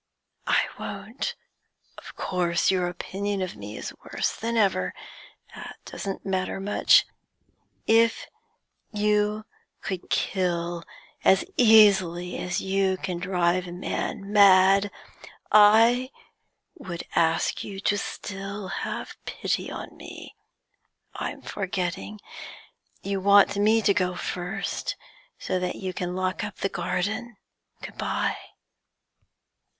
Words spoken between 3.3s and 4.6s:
of me is worse than